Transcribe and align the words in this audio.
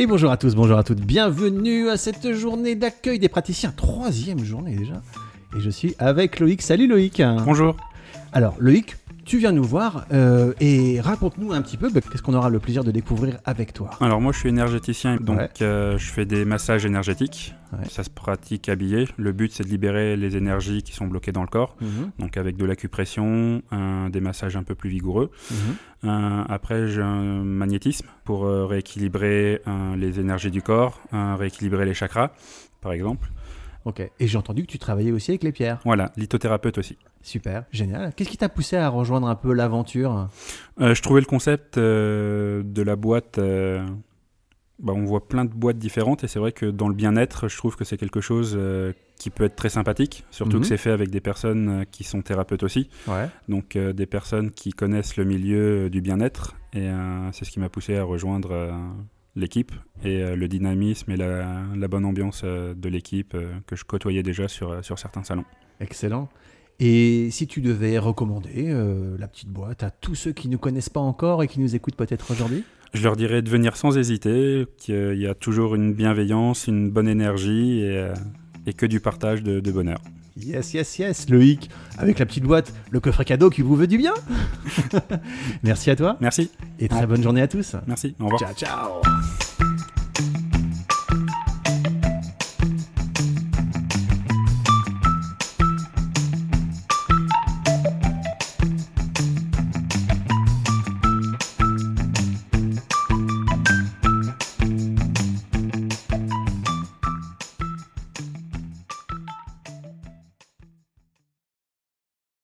Et 0.00 0.06
bonjour 0.06 0.30
à 0.30 0.36
tous, 0.36 0.54
bonjour 0.54 0.78
à 0.78 0.84
toutes, 0.84 1.00
bienvenue 1.00 1.88
à 1.88 1.96
cette 1.96 2.32
journée 2.32 2.76
d'accueil 2.76 3.18
des 3.18 3.28
praticiens, 3.28 3.72
troisième 3.76 4.44
journée 4.44 4.76
déjà. 4.76 5.02
Et 5.56 5.60
je 5.60 5.70
suis 5.70 5.96
avec 5.98 6.38
Loïc. 6.38 6.62
Salut 6.62 6.86
Loïc. 6.86 7.20
Bonjour. 7.44 7.74
Alors 8.32 8.54
Loïc, 8.60 8.94
tu 9.28 9.36
viens 9.38 9.52
nous 9.52 9.62
voir 9.62 10.06
euh, 10.10 10.54
et 10.58 11.00
raconte-nous 11.00 11.52
un 11.52 11.60
petit 11.60 11.76
peu 11.76 11.90
bah, 11.90 12.00
qu'est-ce 12.00 12.22
qu'on 12.22 12.32
aura 12.34 12.48
le 12.48 12.58
plaisir 12.58 12.82
de 12.82 12.90
découvrir 12.90 13.38
avec 13.44 13.74
toi. 13.74 13.90
Alors 14.00 14.20
moi 14.22 14.32
je 14.32 14.38
suis 14.38 14.48
énergéticien, 14.48 15.16
donc 15.18 15.38
Ouais. 15.38 15.50
euh, 15.62 15.98
je 15.98 16.10
fais 16.10 16.24
des 16.24 16.44
massages 16.46 16.86
énergétiques. 16.86 17.54
Ouais. 17.72 17.86
Ça 17.90 18.02
se 18.02 18.08
pratique 18.10 18.70
habillé. 18.70 19.06
Le 19.18 19.32
but 19.32 19.52
c'est 19.52 19.62
de 19.64 19.68
libérer 19.68 20.16
les 20.16 20.36
énergies 20.38 20.82
qui 20.82 20.94
sont 20.94 21.06
bloquées 21.06 21.32
dans 21.32 21.42
le 21.42 21.48
corps. 21.48 21.76
Mhm, 21.82 22.10
Donc 22.18 22.38
avec 22.38 22.56
de 22.56 22.64
l'acupression, 22.64 23.62
des 24.10 24.20
massages 24.20 24.56
un 24.56 24.62
peu 24.62 24.74
plus 24.74 24.88
vigoureux. 24.90 25.30
mhm. 25.50 26.44
Après 26.48 26.88
j'ai 26.88 27.02
un 27.02 27.44
magnétisme 27.44 28.06
pour 28.24 28.46
euh, 28.46 28.64
rééquilibrer 28.64 29.60
les 29.96 30.20
énergies 30.20 30.50
du 30.50 30.62
corps, 30.62 31.00
rééquilibrer 31.12 31.84
les 31.84 31.94
chakras 31.94 32.30
par 32.80 32.92
exemple. 32.92 33.28
Ok. 33.84 34.00
Et 34.20 34.26
j'ai 34.26 34.36
entendu 34.38 34.62
que 34.62 34.66
tu 34.70 34.78
travaillais 34.78 35.12
aussi 35.12 35.30
avec 35.30 35.42
les 35.44 35.52
pierres. 35.52 35.80
Voilà, 35.84 36.12
lithothérapeute 36.16 36.78
aussi. 36.78 36.98
Super, 37.22 37.64
génial. 37.72 38.12
Qu'est-ce 38.14 38.28
qui 38.28 38.36
t'a 38.36 38.48
poussé 38.48 38.76
à 38.76 38.88
rejoindre 38.88 39.28
un 39.28 39.34
peu 39.34 39.52
l'aventure? 39.52 40.28
Euh, 40.80 40.94
je 40.94 41.02
trouvais 41.02 41.20
le 41.20 41.26
concept 41.26 41.78
euh, 41.78 42.62
de 42.64 42.82
la 42.82 42.96
boîte. 42.96 43.38
euh, 43.38 43.84
bah, 44.80 44.92
on 44.94 45.04
voit 45.04 45.26
plein 45.26 45.44
de 45.44 45.50
boîtes 45.52 45.78
différentes 45.78 46.22
et 46.22 46.28
c'est 46.28 46.38
vrai 46.38 46.52
que 46.52 46.66
dans 46.66 46.88
le 46.88 46.94
bien-être, 46.94 47.48
je 47.48 47.56
trouve 47.56 47.74
que 47.76 47.84
c'est 47.84 47.96
quelque 47.96 48.20
chose 48.20 48.56
qui 49.18 49.30
peut 49.30 49.42
être 49.42 49.56
très 49.56 49.70
sympathique, 49.70 50.24
surtout 50.30 50.58
Mhm. 50.58 50.62
que 50.62 50.68
c'est 50.68 50.76
fait 50.76 50.92
avec 50.92 51.10
des 51.10 51.20
personnes 51.20 51.84
qui 51.90 52.04
sont 52.04 52.22
thérapeutes 52.22 52.62
aussi, 52.62 52.88
Ouais. 53.08 53.28
donc 53.48 53.76
des 53.76 54.06
personnes 54.06 54.52
qui 54.52 54.70
connaissent 54.70 55.16
le 55.16 55.24
milieu 55.24 55.90
du 55.90 56.00
bien-être 56.00 56.54
et 56.74 56.88
c'est 57.32 57.44
ce 57.44 57.50
qui 57.50 57.58
m'a 57.58 57.68
poussé 57.68 57.96
à 57.96 58.04
rejoindre 58.04 58.72
l'équipe 59.36 59.72
et 60.04 60.22
euh, 60.22 60.36
le 60.36 60.48
dynamisme 60.48 61.10
et 61.12 61.16
la, 61.16 61.62
la 61.76 61.88
bonne 61.88 62.04
ambiance 62.04 62.42
euh, 62.44 62.74
de 62.74 62.88
l'équipe 62.88 63.34
euh, 63.34 63.50
que 63.66 63.76
je 63.76 63.84
côtoyais 63.84 64.22
déjà 64.22 64.48
sur, 64.48 64.84
sur 64.84 64.98
certains 64.98 65.22
salons. 65.22 65.44
Excellent. 65.80 66.28
Et 66.80 67.30
si 67.30 67.46
tu 67.46 67.60
devais 67.60 67.98
recommander 67.98 68.66
euh, 68.68 69.16
la 69.18 69.28
petite 69.28 69.48
boîte 69.48 69.82
à 69.82 69.90
tous 69.90 70.14
ceux 70.14 70.32
qui 70.32 70.48
ne 70.48 70.56
connaissent 70.56 70.88
pas 70.88 71.00
encore 71.00 71.42
et 71.42 71.48
qui 71.48 71.60
nous 71.60 71.74
écoutent 71.74 71.96
peut-être 71.96 72.30
aujourd'hui? 72.30 72.64
Je 72.94 73.02
leur 73.02 73.16
dirais 73.16 73.42
de 73.42 73.50
venir 73.50 73.76
sans 73.76 73.98
hésiter, 73.98 74.66
qu'il 74.78 75.18
y 75.18 75.26
a 75.26 75.34
toujours 75.34 75.74
une 75.74 75.92
bienveillance, 75.92 76.68
une 76.68 76.90
bonne 76.90 77.08
énergie 77.08 77.80
et, 77.80 78.08
et 78.66 78.72
que 78.72 78.86
du 78.86 79.00
partage 79.00 79.42
de, 79.42 79.60
de 79.60 79.72
bonheur. 79.72 80.00
Yes, 80.44 80.72
yes, 80.74 80.98
yes, 80.98 81.28
Loïc, 81.28 81.68
avec 81.96 82.18
la 82.18 82.26
petite 82.26 82.44
boîte, 82.44 82.72
le 82.90 83.00
coffret 83.00 83.24
cadeau 83.24 83.50
qui 83.50 83.62
vous 83.62 83.76
veut 83.76 83.86
du 83.86 83.98
bien. 83.98 84.14
Merci 85.62 85.90
à 85.90 85.96
toi 85.96 86.16
Merci, 86.20 86.50
et 86.78 86.88
très 86.88 87.06
bonne 87.06 87.22
journée 87.22 87.42
à 87.42 87.48
tous. 87.48 87.76
merci, 87.86 88.14
au 88.20 88.24
revoir. 88.26 88.40
Ciao, 88.40 88.54
ciao. 88.54 89.02